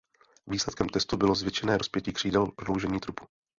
Výsledkem 0.47 0.89
testů 0.89 1.17
bylo 1.17 1.35
zvětšené 1.35 1.77
rozpětí 1.77 2.13
křídel 2.13 2.45
prodloužení 2.47 2.99
trupu. 2.99 3.25